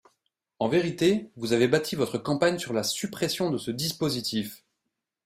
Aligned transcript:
En 0.57 0.67
vérité, 0.67 1.29
vous 1.35 1.53
avez 1.53 1.67
bâti 1.67 1.95
votre 1.95 2.17
campagne 2.17 2.57
sur 2.57 2.73
la 2.73 2.81
suppression 2.81 3.51
de 3.51 3.59
ce 3.59 3.69
dispositif. 3.69 4.63